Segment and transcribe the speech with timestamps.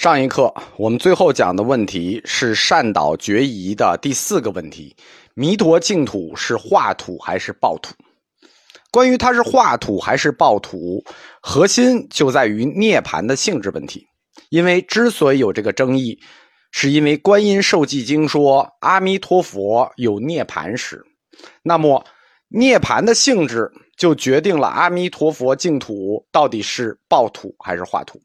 [0.00, 4.94] 上一课我们最后讲的问题是善导决疑的第四个问题：
[5.34, 7.92] 弥陀净土是化土还是爆土？
[8.92, 11.02] 关于它是化土还是爆土，
[11.42, 14.06] 核心就在于涅盘的性质问题。
[14.50, 16.16] 因为之所以有这个争议，
[16.70, 21.04] 是因为《观音受记经》说阿弥陀佛有涅盘时，
[21.64, 22.04] 那么
[22.46, 28.20] 涅盘的性质就决定了阿弥陀佛净土到底是爆土还是化土。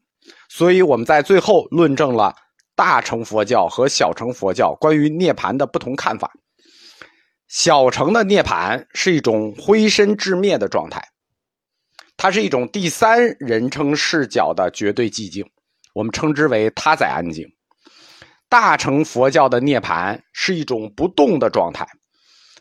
[0.48, 2.34] 所以我们在最后论证了
[2.74, 6.30] 大乘佛教和小乘佛教关于涅槃的不同看法。
[7.48, 11.06] 小乘的涅槃是一种灰身至灭的状态，
[12.16, 15.44] 它是一种第三人称视角的绝对寂静，
[15.94, 17.46] 我们称之为他在安静。
[18.48, 21.86] 大乘佛教的涅槃是一种不动的状态，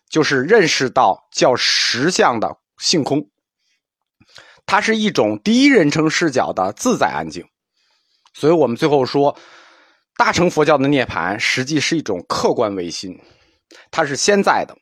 [0.09, 3.29] 就是认识到叫实相的性空，
[4.65, 7.45] 它是一种第一人称视角的自在安静。
[8.33, 9.37] 所以我们最后说，
[10.17, 13.19] 大乘佛教的涅槃实际是一种客观唯心，
[13.91, 14.75] 它是先在的。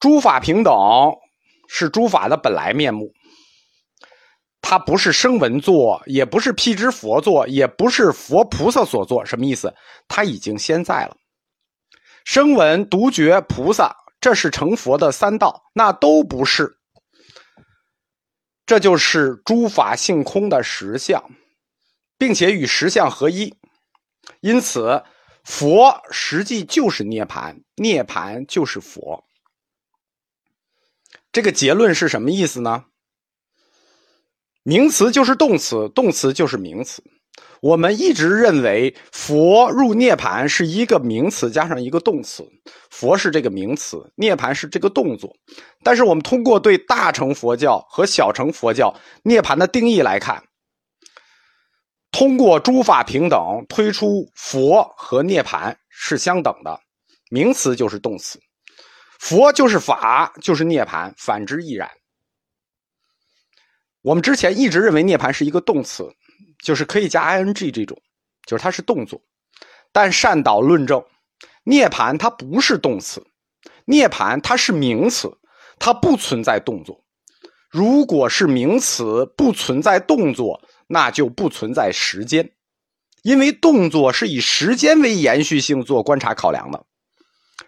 [0.00, 0.74] 诸法平等
[1.68, 3.12] 是诸法的本来面目，
[4.60, 9.24] 它不是声闻作，也不是辟支佛作，也不是佛菩萨所作。
[9.24, 9.72] 什么意思？
[10.08, 11.16] 它已经先在了。
[12.24, 16.78] 声闻、独觉、菩萨，这是成佛的三道，那都不是。
[18.72, 21.22] 这就是诸法性空的实相，
[22.16, 23.54] 并且与实相合一，
[24.40, 25.04] 因此
[25.44, 29.26] 佛实际就是涅盘，涅盘就是佛。
[31.30, 32.86] 这个结论是什么意思呢？
[34.62, 37.04] 名词就是动词，动词就是名词。
[37.62, 42.44] 我们一直认为佛入涅盘是一个名词加上一个动词，
[42.90, 45.32] 佛是这个名词，涅盘是这个动作。
[45.84, 50.42] 但是我们通过对大乘佛教和小乘佛教涅盘的定义来看，
[52.10, 56.80] 通过诸法平等推出佛和涅盘是相等的，
[57.30, 58.40] 名词就是动词，
[59.20, 61.88] 佛就是法就是涅盘，反之亦然。
[64.00, 66.12] 我们之前一直认为涅盘是一个动词。
[66.62, 68.00] 就是可以加 ing 这种，
[68.46, 69.20] 就是它是动作，
[69.92, 71.04] 但善导论证，
[71.64, 73.22] 涅盘它不是动词，
[73.84, 75.36] 涅盘它是名词，
[75.78, 77.04] 它不存在动作。
[77.68, 82.52] 如果是名词不存在动作，那就不存在时间，
[83.22, 86.84] 因为动作是以时间为延续性做观察考量的，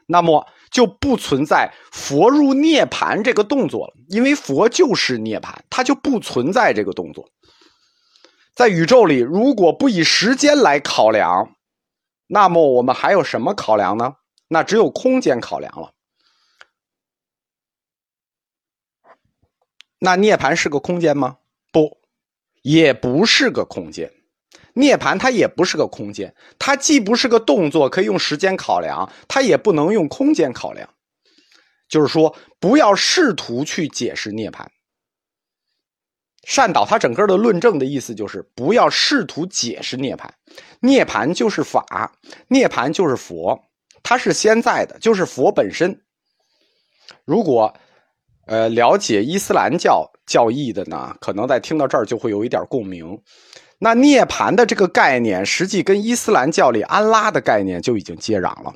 [0.07, 7.29] 那么就不存在佛入涅盘这个动作了，因为佛就是涅盘，它就不存在这个动作。
[8.55, 11.57] 在宇宙里，如果不以时间来考量，
[12.29, 14.15] 那么我们还有什么考量呢？
[14.47, 15.93] 那只有空间考量了。
[19.99, 21.39] 那涅盘是个空间吗？
[21.73, 21.99] 不，
[22.63, 24.13] 也不是个空间。
[24.75, 30.89] 涅盘它也不是个空间，它既不是个动作，可以用时间考量，它也不能用空间考量。
[31.89, 34.71] 就是说，不要试图去解释涅盘。
[36.47, 40.29] 善导他整个的论证的意思就是不要试图解释涅槃，
[40.81, 42.13] 涅槃就是法，
[42.49, 43.59] 涅槃就是佛，
[44.03, 45.99] 它是现在的，就是佛本身。
[47.25, 47.73] 如果
[48.47, 53.19] 呃了解伊斯兰教教义的呢，可能在听到这儿就会有一点共鸣。
[53.79, 58.75] 那涅槃的这个概念，实际跟伊斯兰教里安拉的概念就已经接壤了，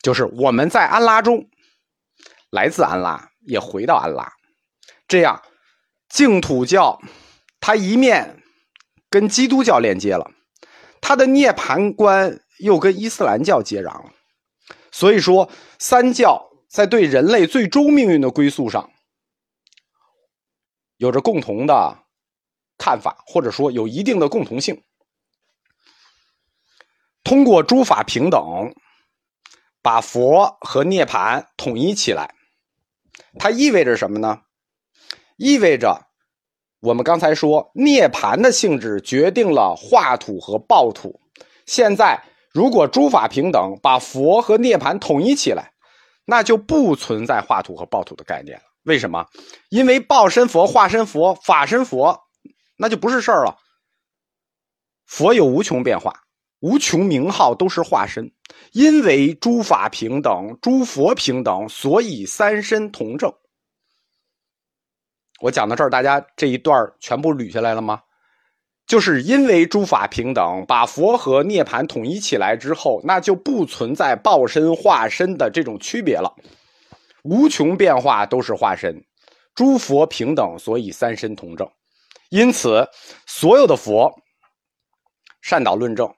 [0.00, 1.44] 就是我们在安拉中，
[2.50, 4.32] 来自安拉，也回到安拉，
[5.06, 5.40] 这样。
[6.12, 7.00] 净土教，
[7.58, 8.42] 它一面
[9.08, 10.30] 跟基督教连接了，
[11.00, 14.12] 它的涅盘观又跟伊斯兰教接壤了。
[14.90, 18.90] 所以说，三教在对人类最终命运的归宿上，
[20.98, 22.04] 有着共同的
[22.76, 24.84] 看法，或者说有一定的共同性。
[27.24, 28.74] 通过诸法平等，
[29.80, 32.34] 把佛和涅盘统一起来，
[33.38, 34.42] 它意味着什么呢？
[35.36, 36.06] 意味着，
[36.80, 41.20] 我们刚才说涅盘的性质决定了化土和爆土。
[41.66, 42.22] 现在，
[42.52, 45.72] 如果诸法平等，把佛和涅盘统一起来，
[46.24, 48.64] 那就不存在化土和爆土的概念了。
[48.84, 49.26] 为什么？
[49.70, 52.20] 因为报身佛、化身佛、法身佛，
[52.76, 53.56] 那就不是事儿了。
[55.06, 56.12] 佛有无穷变化，
[56.60, 58.32] 无穷名号都是化身。
[58.72, 63.32] 因为诸法平等，诸佛平等，所以三身同证。
[65.42, 68.00] 我讲到这儿，大家这一段全部捋下来了吗？
[68.86, 76.32] 就是因为诸法平等，把佛和涅盘统一起来之后，那就不存在报身化身的这种区别了。
[77.24, 79.04] 无穷变化都是化身，
[79.52, 81.68] 诸佛平等，所以三身同证。
[82.30, 82.88] 因此，
[83.26, 84.14] 所有的佛
[85.40, 86.14] 善导论证，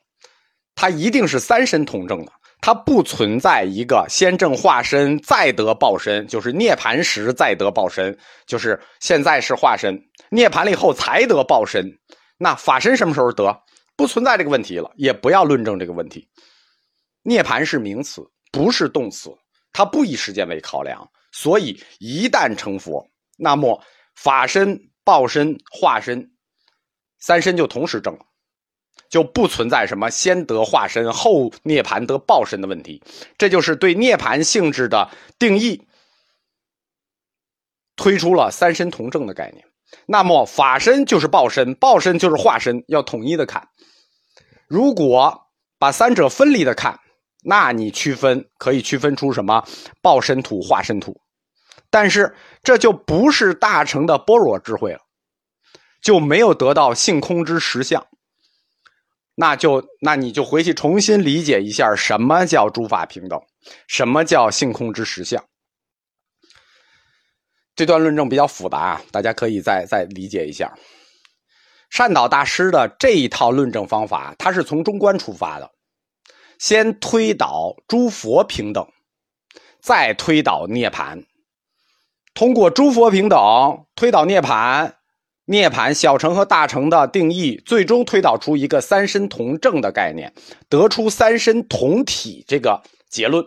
[0.75, 2.33] 它一定是三身同证的，
[2.65, 11.87] 它不存在一个先证化身再得报身，就是涅盘时再得报身，就是现在是化身，涅盘了以后才得报身。
[12.39, 13.55] 那法身什么时候得？
[13.97, 16.27] 不存在这个问题了，也不要论证这个问题。
[17.23, 19.29] 涅盘是名词，不是动词，
[19.71, 23.07] 它不以时间为考量，所以一旦成佛，
[23.37, 23.79] 那么
[24.17, 24.75] 法身、
[25.05, 26.27] 报身、化身
[27.19, 28.21] 三身就同时证了，
[29.09, 33.03] 就不存在什么先得化身后涅盘得报身的问题。
[33.39, 35.87] 这就是对涅盘性质的定义，
[37.97, 39.65] 推出了三身同证的概念。
[40.07, 43.69] 那么法身就是报身，报身就是化身，要统一的看。
[44.67, 45.43] 如果
[45.79, 46.99] 把三者分离的看，
[47.45, 49.63] 那你区分可以区分出什么
[50.03, 51.15] 报身土、化身土，
[51.91, 55.01] 但是这就不是大乘的般若智慧了，
[56.03, 58.05] 就没有得到性空之实相。
[59.35, 63.41] 那就那你就回去重新理解一下什么叫诸法平等，
[63.89, 65.45] 什么叫性空之实相。
[67.75, 70.73] 这段论证比较复杂，大家可以再再理解一下。
[71.91, 75.71] 善导大师的这一套论证方法，他是从中观出发的，
[76.59, 78.87] 先推导诸佛平等，
[79.81, 81.25] 再推导涅槃。
[82.33, 84.93] 通过诸佛平等推导涅槃，
[85.47, 90.33] 涅盘小乘和大乘的定义，最终推导出一个三身同证的概念，
[90.69, 93.45] 得出三身同体这个结论。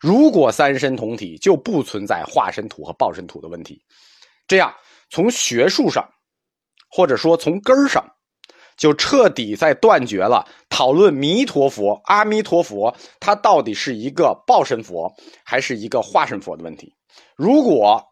[0.00, 3.82] 如果三身同体，就不存在化身土和报身土的问题。
[4.48, 4.74] 这样，
[5.10, 6.08] 从学术上，
[6.90, 8.02] 或者说从根儿上，
[8.78, 15.14] 就彻底在断绝了讨论弥陀佛、阿弥陀佛，它到底是一个报身佛
[15.44, 16.94] 还是一个化身佛的问题。
[17.36, 18.02] 如果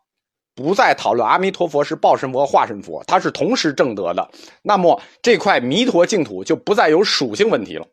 [0.58, 4.28] 不再讨论阿弥陀佛是报身佛、化身佛，它是同时正德的，
[4.62, 7.87] 那么这块弥陀净土就不再有属性问题了。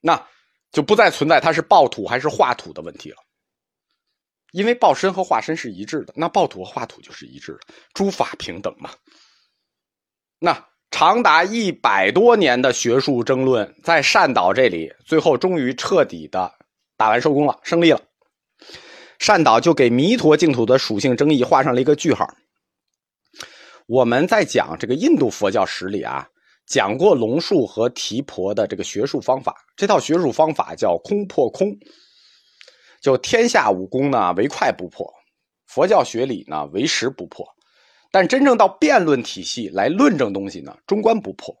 [0.00, 0.26] 那。
[0.74, 3.16] 就不再存在它是报土还是化土的问题了，
[4.50, 7.60] 因为报身和化身是一致的，那报土和化土就是一致的，
[7.92, 8.90] 诸法平等嘛。
[10.40, 16.52] 那长达一百多年的学术争论，在善导这里，最后终于彻底的
[16.96, 18.02] 打完收工了，胜利了。
[19.24, 22.28] 善导就给弥陀净土的属性争议画上了一个句号。
[23.86, 26.28] 我们在讲这个印度佛教史里啊。
[26.66, 31.74] 讲过龙树和提婆的这个学术方法，这套学术方法叫空破空，
[33.00, 35.10] 就天下武功呢唯快不破，
[35.66, 37.46] 佛教学理呢唯实不破，
[38.10, 41.54] 但真正到辩论体系来论证东西呢，中观不破。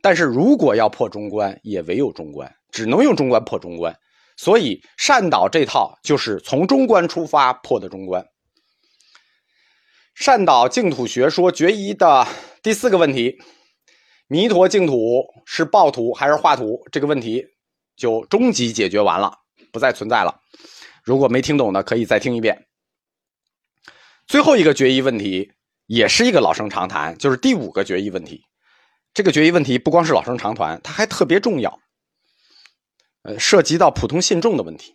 [0.00, 3.96] 但是如果要破中观，也唯有中观，只能用中观破中观。
[4.36, 8.24] 所以善导这套就是从中观出发破的中观。
[10.14, 12.26] 善导净土学说决疑的
[12.62, 13.38] 第四个问题。
[14.28, 16.82] 弥陀净土是报土还是化土？
[16.90, 17.46] 这个问题
[17.96, 19.32] 就终极解决完了，
[19.70, 20.40] 不再存在了。
[21.04, 22.66] 如果没听懂的，可以再听一遍。
[24.26, 25.52] 最后一个决议问题
[25.86, 28.42] 也是一个老生常谈，就是第五个决议问题。
[29.14, 31.78] 这个决议问题不光是老生常谈，它还特别重要，
[33.26, 34.94] 呃，涉及到普通信众的问题。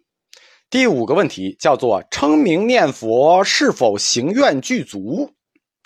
[0.70, 5.30] 第五个问题叫做称名念佛是否行愿具足？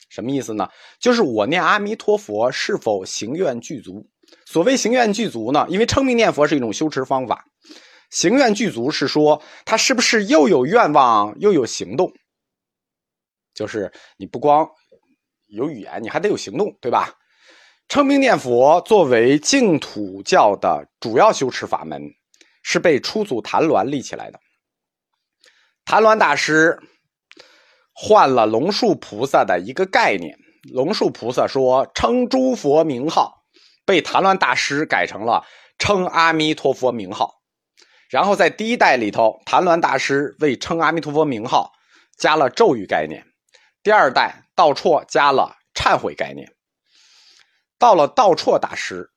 [0.09, 0.69] 什么意思呢？
[0.99, 4.07] 就是我念阿弥陀佛是否行愿具足？
[4.45, 5.65] 所谓行愿具足呢？
[5.69, 7.43] 因为称名念佛是一种修持方法，
[8.11, 12.13] 行愿具足是说他是不是又有愿望又有行动？
[13.55, 14.69] 就是你不光
[15.47, 17.11] 有语言，你还得有行动，对吧？
[17.87, 22.01] 称名念佛作为净土教的主要修持法门，
[22.65, 24.39] 是被初祖谭鸾立起来的。
[25.85, 26.79] 谭鸾大师。
[27.97, 30.37] 换了龙树菩萨的一个概念，
[30.73, 33.45] 龙树菩萨说称诸佛名号，
[33.85, 35.45] 被谭鸾大师改成了
[35.79, 37.35] 称阿弥陀佛名号。
[38.09, 41.71] 然后在第一代里头，谭鸾大师为称阿弥陀佛名号
[42.17, 43.21] 加了咒语概念；
[43.81, 46.53] 第二代道绰加了忏悔概念。
[47.79, 49.09] 到了道绰大师，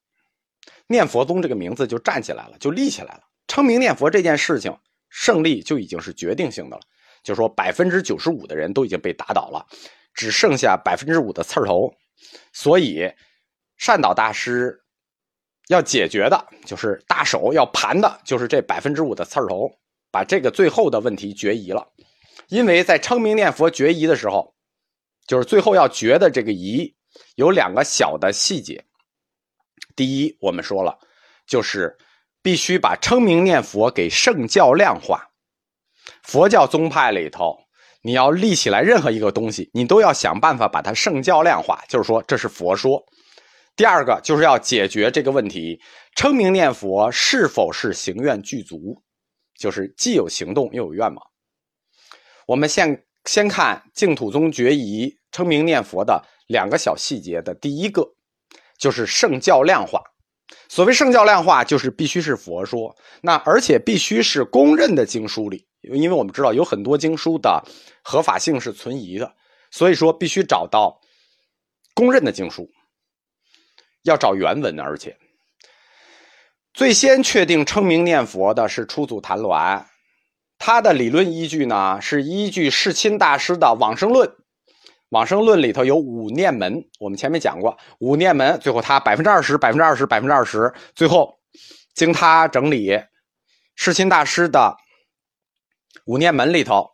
[0.86, 3.22] 念佛宗这个名字就站起来了，就立起来了。
[3.48, 4.78] 称名念佛这件事情
[5.08, 6.82] 胜利就已经是决定性的了。
[7.24, 9.66] 就说百分之九十五的人都已经被打倒了，
[10.14, 11.92] 只剩下百分之五的刺儿头，
[12.52, 13.12] 所以
[13.76, 14.80] 善导大师
[15.66, 19.68] 要解决的就是大手要盘的，就是这百分之五的刺儿头，
[20.10, 21.86] 把这个最后的问题决疑了。
[22.48, 24.54] 因为在称名念佛决疑的时候，
[25.26, 26.94] 就是最后要决的这个疑
[27.34, 28.82] 有两个小的细节。
[29.94, 30.98] 第一，我们说了，
[31.46, 31.94] 就是
[32.42, 35.30] 必须把称名念佛给圣教量化。
[36.22, 37.58] 佛教宗派里头，
[38.02, 43.02] 你要立起来任何一个东西，你都要想办法把它圣教量化，就是说这是佛说。
[43.76, 45.80] 第二个就是要解决这个问题：
[46.16, 49.02] 称名念佛是否是行愿具足？
[49.56, 51.16] 就是既有行动又有愿望。
[52.46, 58.04] 我们先先看净土宗决疑称名念佛的两个小细节的第一个，
[58.78, 60.02] 就是圣教量化。
[60.68, 67.62] 所谓圣教量化，就是必须是佛说，那而且必须是公认的经书里，因为我们知道有很多经书的
[68.02, 69.32] 合法性是存疑的，
[69.70, 71.00] 所以说必须找到
[71.94, 72.70] 公认的经书。
[74.04, 75.18] 要找原文，而且
[76.72, 79.84] 最先确定称名念佛的是初祖谭鸾，
[80.56, 84.26] 他的理论依据呢是依据世亲大师的《往生论》，
[85.10, 91.38] 《往生论》里头有五念门，我们前面讲过五念门，最后他百分之二十，百分之二十，百分之二十，最后
[91.94, 93.00] 经他整理，
[93.74, 94.76] 世亲大师的
[96.04, 96.90] 五念门里头，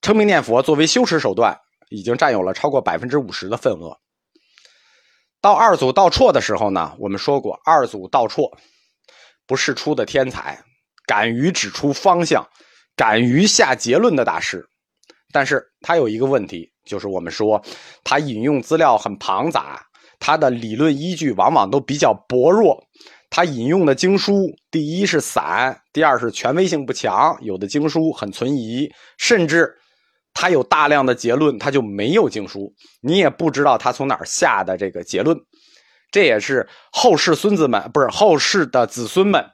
[0.00, 1.58] 称名念佛作为修持手段，
[1.90, 3.98] 已经占有了超过百分之五十的份额。
[5.42, 8.50] 到二祖道绰的时候呢，我们说过，二祖道绰
[9.46, 10.62] 不是出的天才，
[11.06, 12.48] 敢于指出方向，
[12.96, 14.66] 敢于下结论的大师。
[15.32, 17.62] 但是他有一个问题，就是我们说
[18.02, 19.80] 他引用资料很庞杂，
[20.18, 22.82] 他的理论依据往往都比较薄弱。
[23.30, 29.76] 他引用的经书，第一是散，第二是权威性不强，有的经书很存疑，甚至。
[30.32, 35.36] 他有大量的结论，他就没有经书，你也不知道他从哪儿下的这个结论，
[36.12, 39.44] 这也是后世孙子们不是后世的子孙们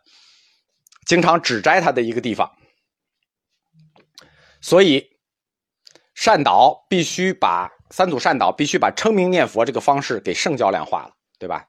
[1.06, 2.52] 经常指摘他的一个地方。
[4.60, 5.02] 所以，
[6.16, 11.68] 善导必须把三祖善导必须把称名念佛这个方式给圣教量化了，对吧？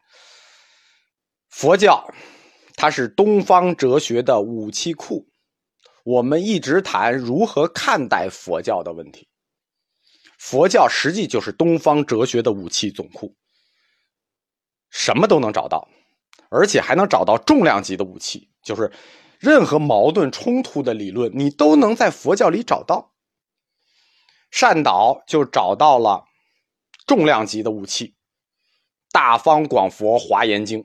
[1.50, 2.10] 佛教
[2.78, 5.28] 它是东方哲学的武器库。
[6.06, 9.28] 我们一直谈如何看待佛教的问题。
[10.40, 13.36] 佛教实际就是东方哲学的武器总库，
[14.90, 15.90] 什么都能找到，
[16.50, 18.90] 而且还能找到重量级的武器，就是
[19.40, 23.12] 任何矛盾冲突的理论，你都能在佛教里找到。
[24.52, 26.26] 善导就找到了
[27.06, 28.08] 重量级的武器，
[29.12, 30.84] 《大方广佛华严经》。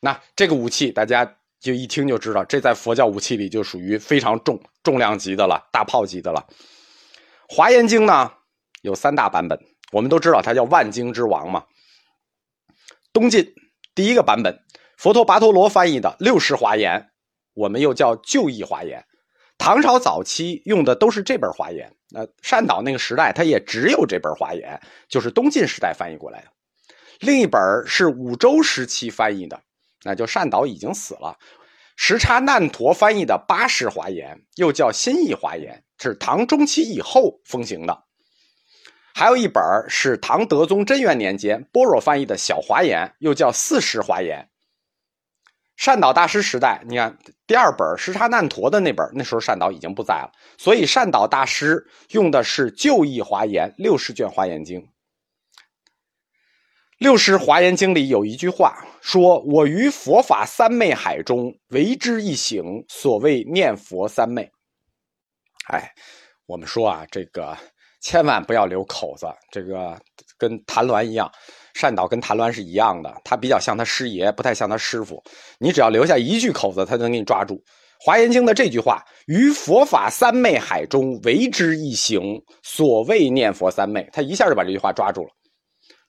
[0.00, 1.36] 那这个武器，大家。
[1.60, 6.46] 就一听就知道，这在佛教武器里就属于非常重重量级的了，大炮级的了。
[7.50, 8.32] 华严经呢
[8.80, 9.60] 有三大版本，
[9.92, 11.66] 我们都知道它叫万经之王嘛。
[13.12, 13.52] 东晋
[13.94, 14.58] 第一个版本，
[14.96, 17.10] 佛陀跋陀罗翻译的六世华严，
[17.52, 19.04] 我们又叫旧义华严。
[19.58, 26.48] 唐朝早期用的都是这本华严，那善导那个时代，它也只有这本华严，就是东晋时代翻译过来的。
[27.20, 29.60] 另一本是五周时期翻译的。
[30.02, 31.36] 那就善导已经死了，
[31.94, 38.04] 时差难陀翻译的八世华严，又叫新义华严，是唐中期以后风行的。
[39.12, 44.48] 还有一本是唐德宗贞元年间般若翻译的小华严，又叫四世华严。
[45.80, 54.86] 善导大师时代，你看第二本时差难陀的那本，那时候善导已经不在了，所以善导大师用的是旧义华严六十卷华严经。
[56.98, 64.52] 六十华严经里有一句话说：“我于佛法三昧海中为之一行，所谓念佛三昧。”
[65.72, 65.90] 哎，
[66.44, 67.56] 我们说啊，这个
[68.02, 69.26] 千万不要留口子。
[69.50, 69.98] 这个
[70.36, 71.32] 跟谭鸾一样，
[71.74, 75.22] 善导跟谭鸾是一样的，他比较像他师爷，不太像他师傅。
[75.58, 77.62] 你只要留下一句口子，他就能给你抓住。
[78.02, 85.28] 华严经的这句话：“于佛法三昧海中为之一行，所谓念佛三昧。”他一下就把这句话抓住了。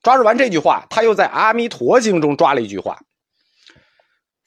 [0.01, 2.97] 抓住完这句话，他又在《阿弥陀经》中抓了一句话：“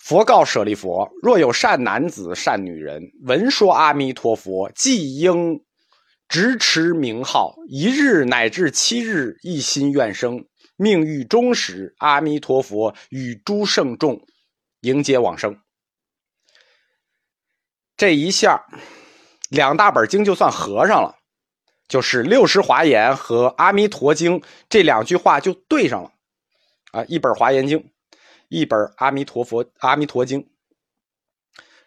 [0.02, 5.60] 佛告舍利弗，若有善男子、善女人，闻说阿弥陀佛，即应
[6.28, 10.42] 直持名号，一日乃至七日，一心愿生，
[10.76, 14.26] 命欲终时，阿弥陀佛与诸圣众
[14.80, 15.60] 迎接往生。”
[17.96, 18.66] 这一下，
[19.50, 21.18] 两大本经就算合上了。
[21.86, 26.10] 就是六十华严和阿弥陀经这两句话就对上了，
[26.92, 27.92] 啊，一本华严经，
[28.48, 30.50] 一本阿弥陀佛阿弥陀经，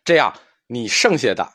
[0.06, 1.52] 这样你剩下的，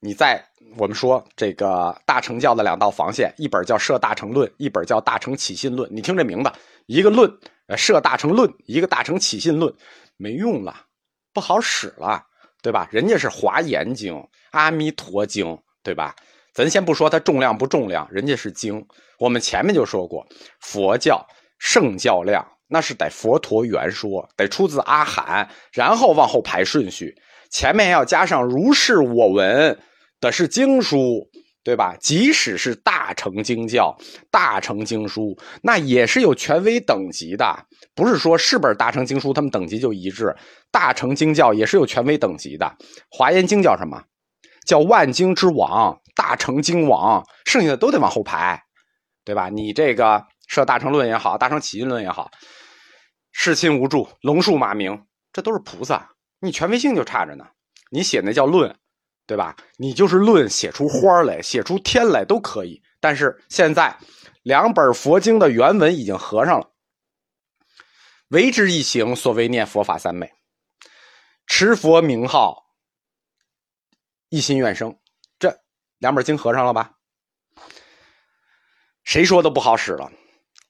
[0.00, 5.88] 你在我们说这个大乘教的两道防线，一本叫摄大乘论，一本叫大乘起信论。
[5.94, 6.50] 你听这名字，
[6.86, 7.30] 一个论
[7.76, 9.72] 摄大乘论，一个大乘起信论，
[10.16, 10.74] 没用了，
[11.32, 12.22] 不好使了，
[12.62, 12.88] 对吧？
[12.90, 16.14] 人家是华严经、阿弥陀经，对吧？
[16.52, 18.84] 咱先不说它重量不重量，人家是经。
[19.18, 20.26] 我们前面就说过，
[20.60, 21.24] 佛教
[21.58, 27.14] 圣教量那是得佛陀原说，得出自阿含，然后往后排顺序，
[27.50, 29.78] 前面要加上如是我闻
[30.24, 31.28] 的是经书，
[31.62, 31.94] 对吧？
[32.00, 33.94] 即使是大乘经教、
[34.30, 40.34] 大乘经书，那也是有权威等级的，不是说是本大乘经书他们等级就一致。
[40.70, 42.74] 大乘经教也是有权威等级的。
[43.10, 44.02] 华严经叫什么？
[44.66, 48.58] 叫万经之王，大乘经王，剩下的都得往后排，
[49.22, 49.50] 对吧？
[49.50, 52.30] 你这个设大乘论也好，大乘起因论也好，
[53.30, 55.04] 世亲无助，龙树马明，
[55.34, 57.44] 这都是菩萨，你权威性就差着呢。
[57.90, 58.74] 你写那叫论。
[59.26, 59.56] 对吧？
[59.76, 62.82] 你就是论写出花来，写出天来都可以。
[63.00, 63.96] 但是现在
[64.42, 66.70] 两本佛经的原文已经合上了，
[68.28, 70.32] 为之一行，所谓念佛法三昧，
[71.46, 72.66] 持佛名号，
[74.28, 74.98] 一心愿生。
[75.38, 75.58] 这
[75.98, 76.94] 两本经合上了吧？
[79.04, 80.10] 谁说的不好使了？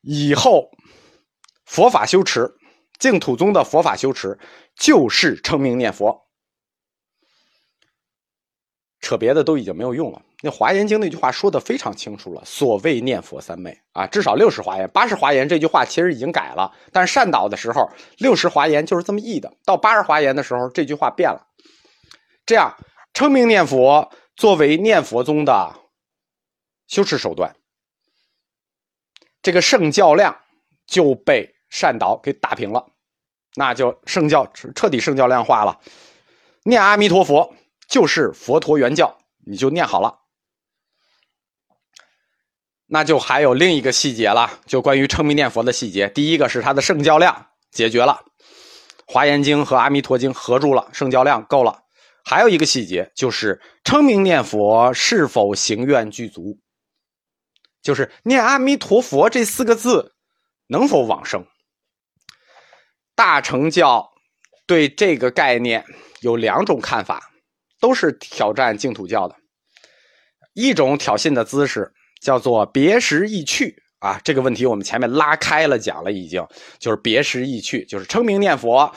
[0.02, 0.70] 以后
[1.64, 2.52] 佛法修持，
[2.98, 4.38] 净土宗的佛法修持
[4.76, 6.23] 就是称名念佛。
[9.04, 10.22] 扯别的都已经没有用了。
[10.40, 16.72] 那《华严经》那句话说的非常清楚了，所谓念佛三昧啊，至少六十华严、八十华严这句话其实已经改了。
[16.90, 19.52] 但是善导的时候，六十华严就是这么译的。
[19.64, 21.46] 到八十华严的时候，这句话变了。
[22.46, 22.74] 这样
[23.12, 25.72] 称名念佛作为念佛宗的
[26.88, 27.54] 修持手段，
[29.42, 30.34] 这个圣教量
[30.86, 32.86] 就被善导给打平了，
[33.54, 35.78] 那就圣教彻底圣教量化了。
[36.64, 37.54] 念阿弥陀佛。
[37.88, 40.20] 就是佛陀原教，你就念好了。
[42.86, 46.08] 那就还有另一个细节了，就关于称名念佛的细节。
[46.08, 48.22] 第一个是它的圣教量解决了，
[49.06, 51.82] 《华严经》和《阿弥陀经》合住了，圣教量够了。
[52.24, 56.58] 还有一个细节就是称名念佛是否行愿具足，
[57.82, 60.14] 就是念阿弥陀佛这四个字
[60.68, 61.44] 能否往生。
[63.14, 64.12] 大乘教
[64.66, 65.84] 对这个概念
[66.20, 67.30] 有两种看法。
[67.80, 69.34] 都是挑战净土教的
[70.54, 74.20] 一种挑衅的姿势，叫做别时易去啊。
[74.22, 76.46] 这个问题我们前面拉开了讲了，已经
[76.78, 78.90] 就是别时易去，就是称名念佛，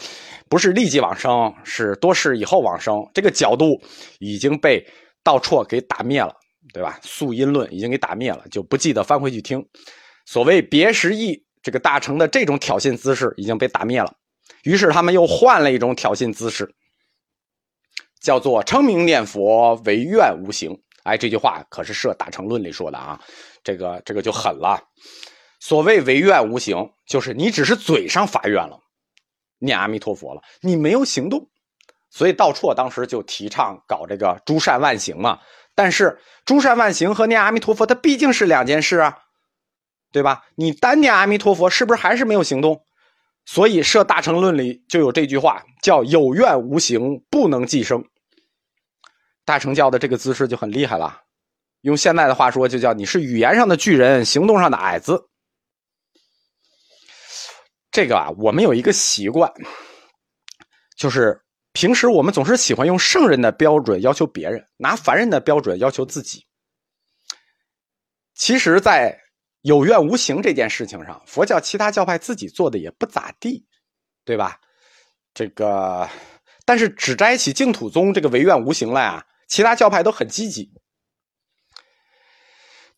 [0.48, 2.96] 不是立即往生，是多世以后往生。
[3.14, 3.82] 这个角度
[4.20, 4.86] 已经被
[5.24, 6.34] 道绰给打灭了，
[6.74, 7.00] 对吧？
[7.02, 9.66] 素因论已经给打灭了，就不记得翻回去听。
[10.26, 14.14] 所谓别时易，这个大乘的这种挑衅姿势已经被打灭了，
[14.64, 16.70] 于是他们又换了一种挑衅姿势。
[18.28, 23.18] 叫做称名念佛唯愿无行，哎，这句话可是《设大乘论》里说的啊，
[23.64, 24.84] 这个这个就狠了。
[25.62, 28.78] 所谓唯愿无行，就是你只是嘴上发愿了，
[29.60, 31.48] 念阿弥陀佛了，你没有行动。
[32.10, 35.40] 所以道绰当时就提倡搞这个诸善万行嘛。
[35.74, 39.20] 但是诸善万行和念阿弥陀佛，它毕竟是两件事啊，
[40.12, 40.44] 对吧？
[40.56, 42.82] 你单念阿弥陀佛，是不是还是没有行动？
[43.46, 48.04] 所以《设大乘论》里就有这句话，叫“有愿无行，不能寄生”。
[49.48, 51.22] 大乘教的这个姿势就很厉害了，
[51.80, 55.30] 用现在的话说，就叫你是语言上的巨人，行动上的矮子。
[57.90, 59.50] 这个啊，我们有一个习惯，
[60.98, 66.46] 就是平时我们总是喜欢用圣人的标准要求别人，拿凡人的标准要求自己。
[68.36, 69.18] 其实，在
[69.62, 73.66] 有愿无形这件事情上，佛教其他教派自己做的也不咋地，
[74.26, 74.60] 对吧？
[75.34, 76.06] 这个，
[76.66, 80.72] 但是只摘起净土宗这个唯愿无形来啊，其他教派都很积极。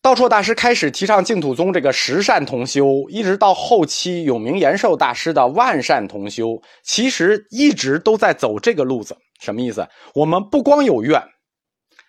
[0.02, 9.16] 道绰大师开始提倡净土宗这个十善同修，一直到后期永明延寿大师的万善同修，其实一直都在走这个路子。
[9.40, 9.86] 什么意思？
[10.14, 11.22] 我们不光有愿，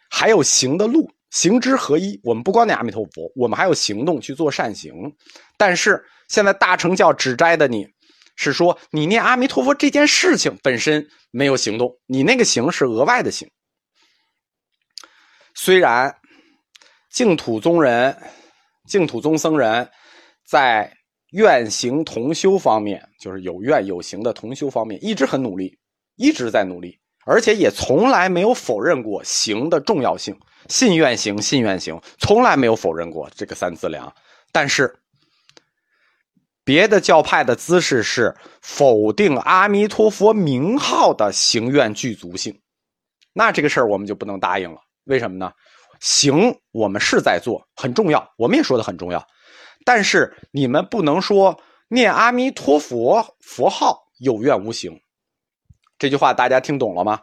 [0.10, 1.12] 还有行的路。
[1.32, 4.94] 行之合一，我们不光念阿弥陀佛，我们还有行动去做善行。
[5.58, 7.88] 但是现在大乘教指摘的你，
[8.36, 13.50] 是说你念阿弥陀佛这件事情本身没有行动，你那个行是额外的行。
[15.64, 16.12] 虽然
[17.12, 18.18] 净土宗人、
[18.88, 19.88] 净土宗僧人
[20.44, 20.92] 在
[21.34, 25.78] 愿行同修方面，就是有愿有行的同修方面，一直很努力，
[26.16, 26.98] 一直在努力，
[27.28, 30.36] 而且也从来没有否认过行的重要性。
[30.68, 34.12] 信愿行，信愿行，从来没有否认过这个三资粮。
[34.52, 34.92] 但是，
[36.64, 42.60] 别的教派的姿势是否定阿弥陀佛名号的行愿具足性。
[43.32, 44.82] 那这个事儿我们就不能答应了。
[45.06, 45.52] 为什么呢？
[46.00, 49.26] 行我们是在做，很重要，我们也说的很重要。
[49.86, 51.60] 但是你们不能说
[51.90, 55.00] 念阿弥陀佛佛号有愿无行。
[56.00, 57.22] 这句话大家听懂了吗？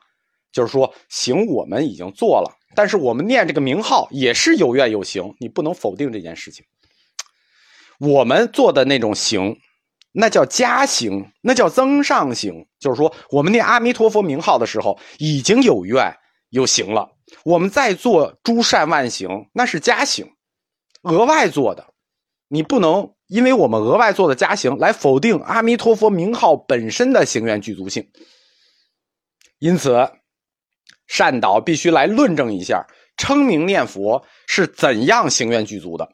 [0.52, 2.54] 就是说行我们已经做了。
[2.74, 6.64] 但是我们念这个名号也是有愿有行，你不能否定这件事情。
[7.98, 9.58] 我们做的那种行，
[10.12, 12.66] 那叫加行，那叫增上行。
[12.78, 16.14] 就是说，我们念阿弥陀佛名号的时候，已经有愿
[16.50, 17.10] 有行了，
[17.44, 20.30] 我们在做诸善万行，那是加行，
[21.02, 21.86] 额外做的。
[22.48, 28.10] 你不能因为我们额外做的加行来否定阿弥陀佛名号本身的行愿具足性。
[29.58, 30.10] 因此，
[31.06, 32.86] 善导必须来论证一下
[33.16, 36.08] 称名念佛是怎样行愿具足的。